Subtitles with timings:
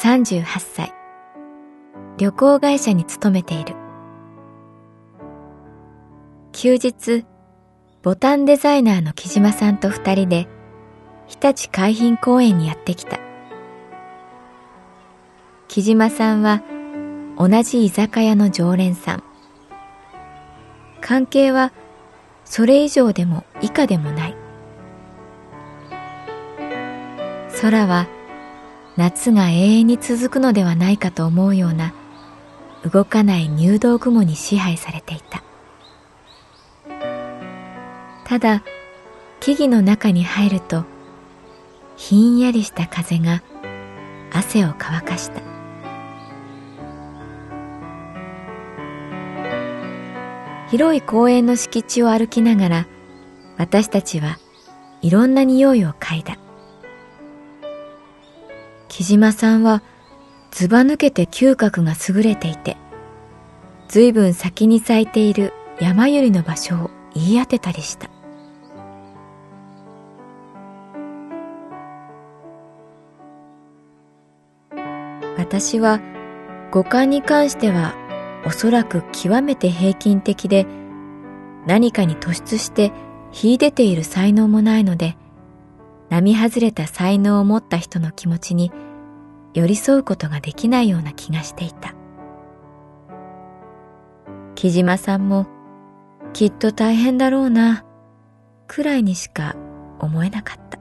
[0.00, 0.94] 38歳
[2.16, 3.74] 旅行会社に勤めている。
[6.52, 7.26] 休日
[8.02, 10.48] ボタンデザイナーの木島さんと二人で
[11.26, 13.20] 日立海浜公園にやってきた。
[15.68, 16.62] 木島さんは
[17.36, 19.22] 同じ居酒屋の常連さん。
[21.02, 21.74] 関係は
[22.46, 24.36] それ以上でも以下でもない。
[27.60, 28.06] 空は
[29.00, 31.94] 夏が永遠に続くのではないかと思うような
[32.84, 35.42] 動かない入道雲に支配されていた。
[38.26, 38.62] ただ
[39.40, 40.84] 木々の中に入ると
[41.96, 43.42] ひんやりした風が
[44.34, 45.40] 汗を乾かした。
[50.70, 52.86] 広い公園の敷地を歩きながら
[53.56, 54.38] 私たちは
[55.00, 56.36] いろんな匂いを嗅いだ。
[58.90, 59.82] 木島さんは
[60.50, 62.76] ずば抜けて嗅覚が優れていて、
[63.88, 68.10] ずいぶん先に咲いている山百合の場所を言い当てたりした。
[75.38, 76.00] 私は
[76.72, 77.94] 五感に関しては
[78.44, 80.66] おそらく極めて平均的で
[81.66, 82.92] 何かに突出して
[83.30, 85.16] 秀でている才能もないので
[86.10, 88.72] 並外れた才能を持った人の気持ちに
[89.54, 91.94] 寄り添うことができないような気がしていた。
[94.56, 95.46] 木島さんも
[96.32, 97.84] きっと大変だろうな
[98.66, 99.56] くらいにしか
[100.00, 100.79] 思えなかった。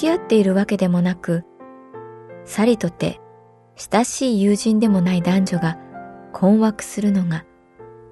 [0.00, 1.44] き合っているわけでもなく、
[2.46, 3.20] さりとて
[3.76, 5.78] 親しい友人でもない男女が
[6.32, 7.44] 困惑するのが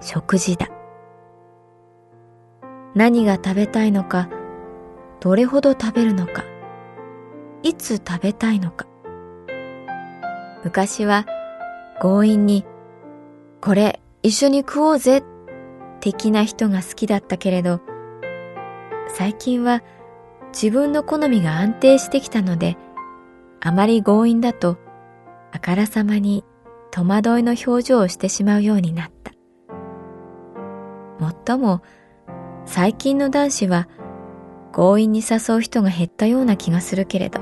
[0.00, 0.68] 食事だ。
[2.96, 4.28] 何が食べたいのか、
[5.20, 6.44] どれほど食べるのか、
[7.62, 8.86] いつ食べたいのか。
[10.64, 11.24] 昔は
[12.02, 12.66] 強引に、
[13.60, 15.22] これ一緒に食おうぜ、
[16.00, 17.80] 的な人が好きだったけれど、
[19.08, 19.82] 最近は
[20.56, 22.78] 自分の好みが安定してきたので、
[23.60, 24.78] あまり強引だと、
[25.52, 26.44] あからさまに
[26.90, 29.32] 戸惑いの表情をしてしまうようになった。
[31.20, 31.82] もっとも、
[32.64, 33.86] 最近の男子は
[34.72, 37.40] 強引に誘う人が減ったような気がするけれど、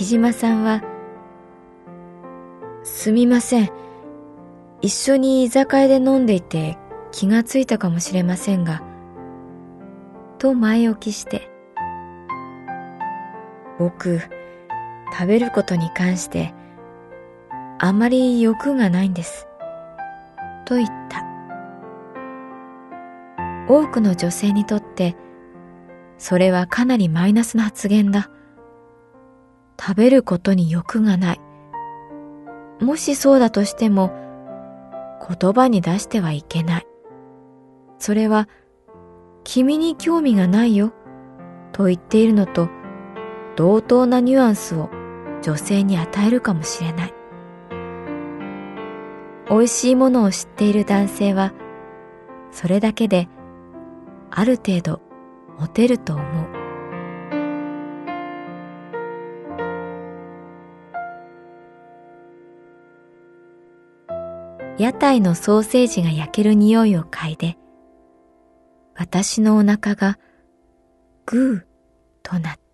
[0.00, 0.82] 木島さんは、
[2.82, 3.70] すみません。
[4.80, 6.78] 一緒に居酒屋で飲んでいて
[7.12, 8.82] 気がついたかもしれませんが、
[10.38, 11.50] と前置きして、
[13.78, 14.22] 僕、
[15.12, 16.54] 食べることに関して、
[17.78, 19.46] あまり欲がないんです。
[20.64, 21.26] と言った。
[23.68, 25.14] 多くの女性にとって
[26.16, 28.30] それはかなりマイナスな発言だ。
[29.80, 31.40] 食べることに欲がない。
[32.80, 34.12] もしそうだとしても
[35.26, 36.86] 言葉に出してはいけない。
[37.98, 38.48] それは
[39.42, 40.92] 君に興味がないよ
[41.72, 42.68] と言っているのと
[43.56, 44.90] 同等なニュアンスを
[45.42, 47.14] 女性に与えるかもしれない。
[49.48, 51.52] 美味しいものを知っている男性は
[52.52, 53.28] それだけで
[54.30, 55.00] ある程度
[55.58, 56.59] モテると思う。
[64.80, 67.58] 屋台のソーセージが焼ける匂いを嗅いで、
[68.96, 70.18] 私のお腹が
[71.26, 72.69] グーとなった。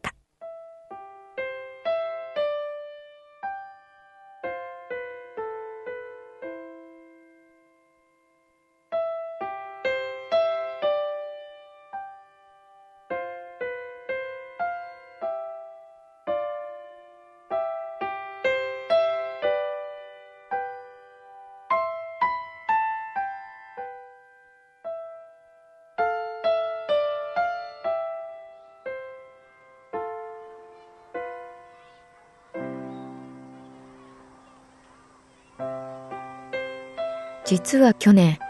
[37.46, 38.40] 実は去年、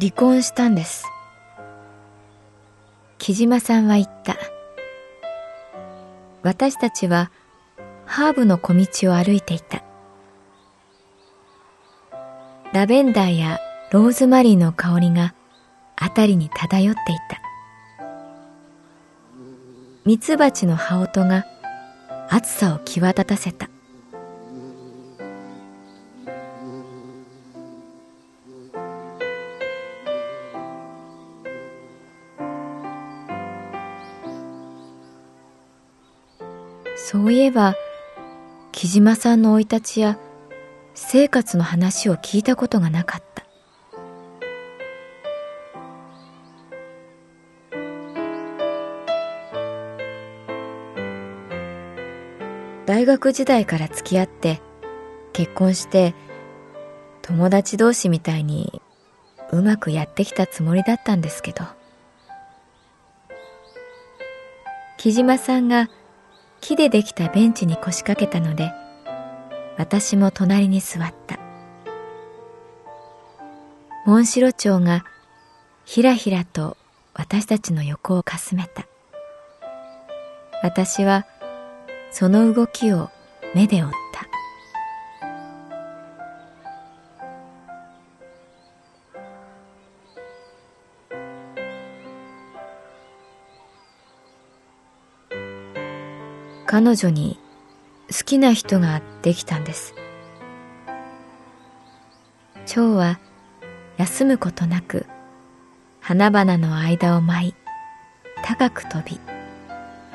[0.00, 1.04] 離婚したんです。
[3.18, 4.36] 木島さんは言った。
[6.42, 7.30] 私たちは
[8.06, 9.84] ハーブの小道を歩いていた。
[12.72, 13.60] ラベンダーや
[13.92, 15.34] ローズマリーの香りが
[15.96, 17.40] 辺りに漂っていた。
[20.04, 21.44] ミツバチの羽音が
[22.28, 23.70] 暑さを際立たせた。
[37.12, 37.74] そういえば
[38.70, 40.16] 木島さんの生い立ちや
[40.94, 43.44] 生活の話を聞いたことがなかった。
[52.86, 54.62] 大学時代から付き合って
[55.32, 56.14] 結婚して
[57.22, 58.80] 友達同士みたいに
[59.50, 61.64] うまくやってきたつもりだったんですけど。
[64.96, 65.88] 木島さんが
[66.60, 68.72] 木でできたベンチに腰掛けたので
[69.78, 71.38] 私も隣に座った。
[74.06, 75.04] モンシロチョウが
[75.84, 76.76] ひらひらと
[77.14, 78.86] 私たちの横をかすめた。
[80.62, 81.26] 私は
[82.10, 83.10] その動きを
[83.54, 84.29] 目で追った。
[96.72, 97.36] 彼女に
[98.16, 99.92] 好きな人ができたんです。
[102.64, 103.18] 蝶は
[103.96, 105.04] 休むことなく
[105.98, 107.54] 花々の間を舞い
[108.44, 109.18] 高く飛び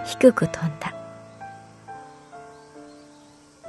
[0.05, 0.95] 低く飛んだ。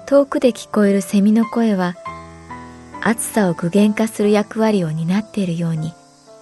[0.07, 1.97] 遠くで聞こえるセミの声は
[3.03, 5.93] 暑さを具現化する役割を担っているように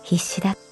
[0.03, 0.64] 必死だった。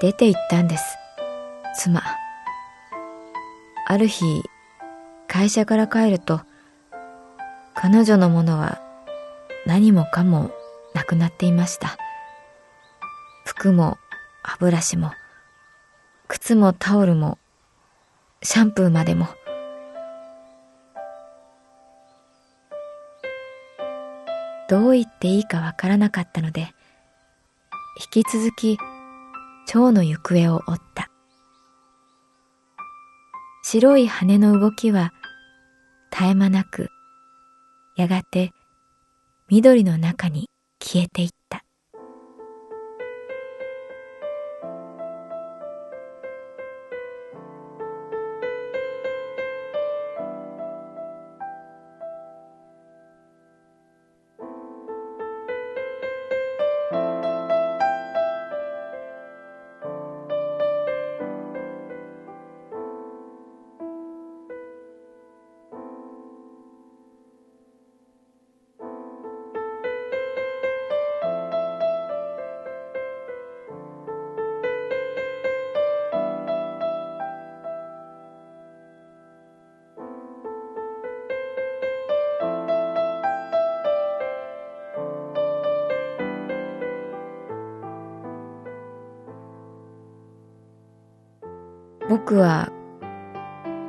[0.00, 0.96] 出て行ったんです。
[1.76, 2.02] 妻。
[3.86, 4.42] ある日、
[5.26, 6.40] 会社から帰ると、
[7.74, 8.80] 彼女のものは
[9.66, 10.52] 何もかも
[10.94, 11.98] なくなっていました。
[13.44, 13.98] 服も
[14.42, 15.10] 歯ブラシも、
[16.28, 17.36] 靴もタオルも、
[18.40, 19.26] シャンプーまでも。
[24.68, 26.68] どう言っていいかわからなかったので、
[28.14, 28.78] 引き続き
[29.70, 31.10] 蝶の行方を追った。
[33.62, 35.12] 白い羽の動きは
[36.10, 36.88] 絶え間なく、
[37.94, 38.52] やがて
[39.50, 40.48] 緑の中に
[40.82, 41.37] 消えていった。
[92.08, 92.70] 僕は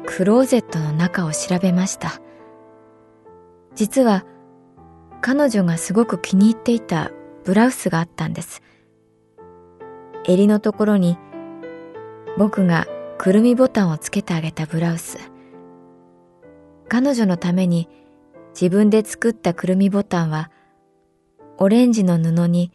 [0.06, 2.20] クローゼットの中を調べました。
[3.76, 4.26] 実は
[5.22, 7.12] 彼女がすごく気に入っていた
[7.46, 8.62] ブラウスがあったんです。
[10.26, 11.18] 襟のところに
[12.38, 15.18] 僕がくるみボタンをつけてあげたブラウス。
[16.90, 17.88] 彼女のために
[18.60, 20.52] 自分で作ったくるみボタンは
[21.58, 22.72] オレンジの布に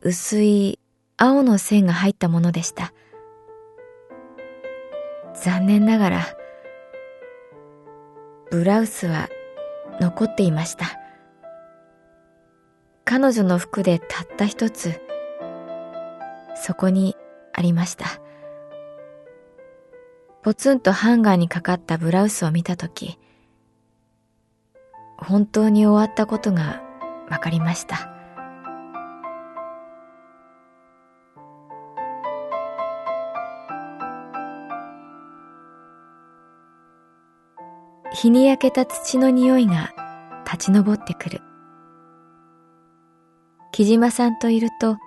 [0.00, 0.78] 薄い
[1.16, 2.94] 青の線が入ったものでした。
[5.42, 6.26] 残念ながら
[8.50, 9.28] ブラウスは
[10.00, 10.86] 残っていました。
[13.04, 15.00] 彼女の服でたった一つ
[16.54, 17.16] そこに
[17.52, 18.06] ありました。
[20.42, 23.18] ポツンとハンガーにかかったブラウスを見たとき、
[25.18, 26.82] 本当に終わったことが
[27.28, 28.07] わかりました。
[38.20, 39.94] 日に焼けた土の匂いが
[40.44, 41.40] 立ち上ってくる。
[43.70, 44.98] 木島さんといると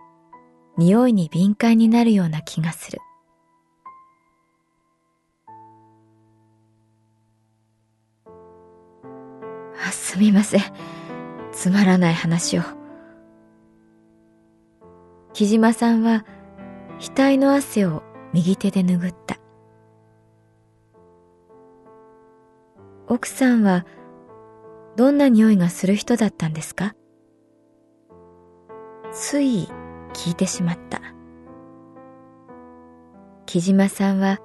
[0.77, 2.99] 匂いに敏感になるような気がする。
[9.85, 10.61] あ、すみません。
[11.51, 12.61] つまらない話を。
[15.33, 16.23] 木島さんは
[17.01, 19.40] 額の汗を右手で拭った。
[23.13, 23.85] 奥さんは
[24.95, 26.95] どんな匂いがする人だったんですか？
[29.11, 29.67] つい
[30.13, 31.01] 聞いてしまった。
[33.45, 34.39] 木島さんは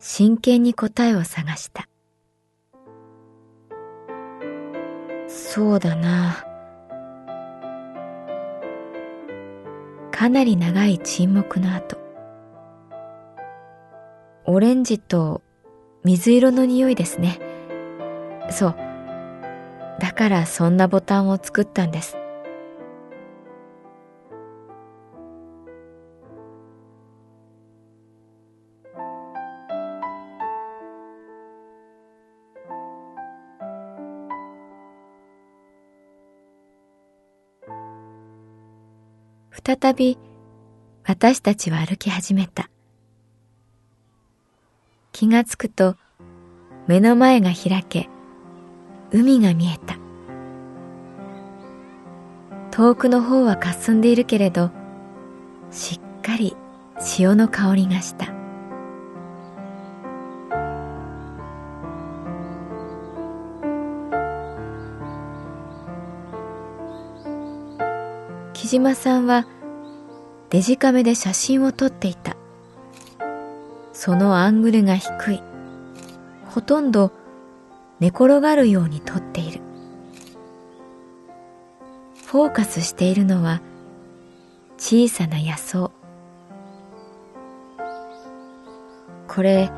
[0.00, 1.88] 真剣に答えを探した。
[5.28, 6.44] そうだな。
[10.10, 11.96] かなり長い沈黙の後、
[14.46, 15.42] オレンジと
[16.02, 17.38] 水色の匂いですね。
[18.50, 18.76] そう。
[19.98, 22.16] だからそんなボタンを作ったんです。
[39.64, 40.18] 再び
[41.04, 42.68] 私たちは歩き始めた。
[45.12, 45.96] 気がつくと
[46.88, 48.08] 目の前が開け、
[49.12, 49.98] 海が見えた。
[52.70, 54.70] 遠くの方は霞んでいるけれど、
[55.70, 56.56] しっかり
[56.98, 58.32] 潮の香りがした。
[68.54, 69.46] 木島さんは
[70.48, 72.36] デジカメで写真を撮っていた。
[73.92, 75.42] そのアングルが低い。
[76.46, 77.12] ほとんど
[78.02, 79.60] 寝転がるように撮っている。
[82.26, 83.62] フォーカスしているのは
[84.76, 85.92] 小さな野草。
[89.28, 89.70] これ、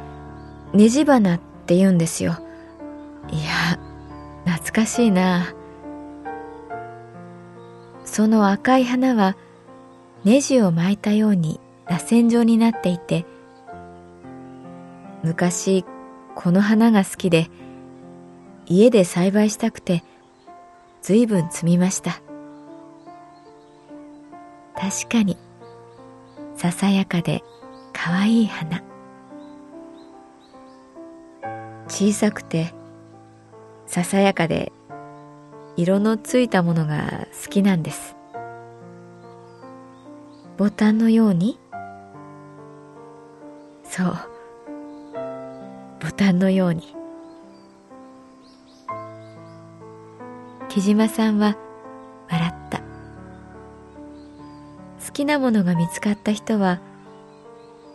[0.73, 2.39] ネジ花って言うんですよ。
[3.31, 3.79] いや、
[4.47, 5.55] 懐かしいな。
[8.07, 9.37] その赤い花は
[10.25, 13.27] ネジを巻いたように螺旋状になっていて
[15.23, 15.85] 昔
[16.35, 17.51] この花が好きで
[18.67, 20.03] 家で栽培したくて
[21.03, 22.21] 随分摘みました。
[24.75, 25.37] 確かに
[26.57, 27.43] ささやかで
[27.93, 28.83] かわいい花。
[31.89, 32.75] 小さくて
[33.87, 34.73] ささやかで
[35.77, 38.17] 色のついたものが好きなんです。
[40.57, 41.59] ボタンのように。
[43.83, 44.17] そう。
[46.01, 46.95] ボタンのように。
[50.75, 51.57] 木島さんは
[52.29, 52.81] 笑った。
[55.07, 56.81] 好きなものが見つかった人は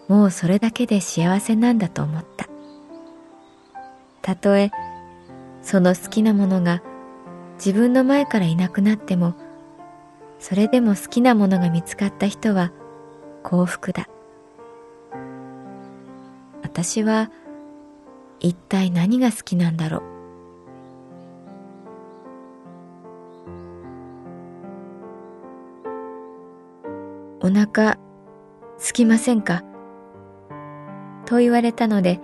[0.08, 2.48] もうそれだけで幸せなんだと思った。
[4.22, 4.72] たとえ
[5.62, 6.82] その好きなものが
[7.56, 9.36] 自分の前からいなくなっても
[10.40, 12.72] それでも好きなものが見つかった人は
[13.44, 14.08] 幸福だ。
[16.64, 17.30] 私は
[18.40, 20.09] 一体何が好きなんだろう。
[27.42, 27.98] お腹
[28.78, 29.64] すきませんか？
[31.26, 32.20] と言われたので、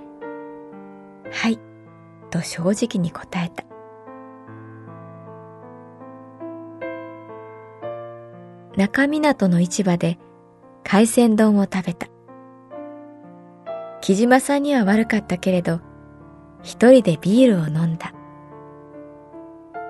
[1.31, 1.60] はい、
[2.29, 3.63] と正直に答えた。
[8.75, 10.19] 中港の市場で
[10.84, 12.07] 海鮮丼を食べた。
[14.01, 15.79] 木島さんには悪かったけれど、
[16.62, 18.13] 一人でビールを飲んだ。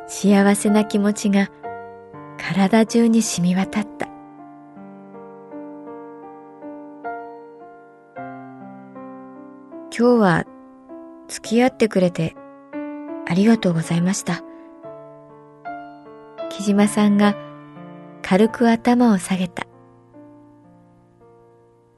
[0.07, 1.49] 幸せな気持ちが
[2.37, 4.04] 体中に染み渡った。
[9.97, 10.45] 今日は
[11.29, 12.35] 付き合ってくれて
[13.29, 14.43] ありがとうございました。
[16.49, 17.33] 木島さんが
[18.21, 19.65] 軽く頭を下げた。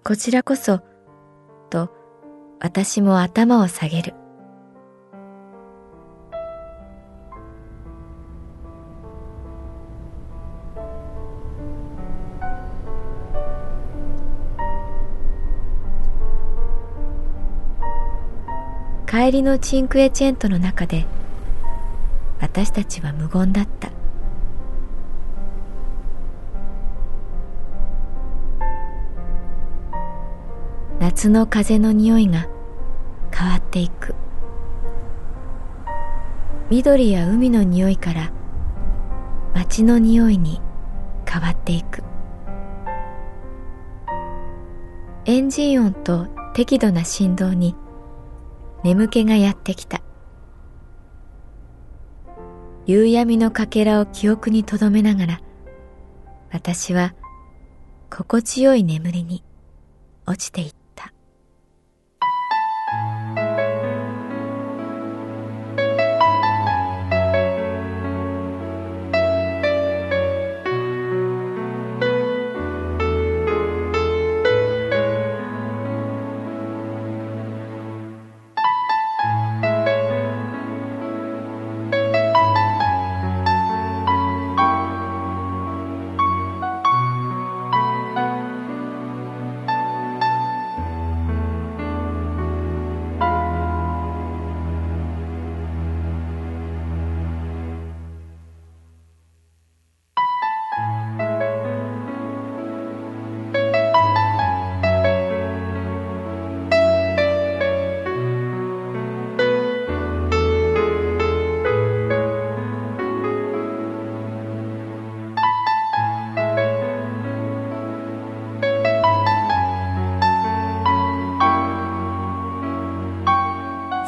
[0.03, 0.81] こちらこそ、
[1.71, 1.89] と
[2.59, 4.13] 私も頭を下げる。
[19.07, 21.05] 帰りのチンクエチェントの中で
[22.41, 23.89] 私たちは無言だった。
[30.99, 32.49] 夏の風の匂いが
[33.33, 34.13] 変わっていく。
[36.69, 38.29] 緑や海の匂いから
[39.55, 40.59] 街の匂いに
[41.25, 42.03] 変わっていく。
[45.23, 47.73] エンジン音と適度な振動に
[48.87, 50.01] 眠気がやってきた。
[52.85, 55.41] 夕闇のかけらを記憶にとどめながら
[56.53, 57.13] 私は
[58.09, 59.43] 心地よい眠りに
[60.25, 60.86] 落ちていった。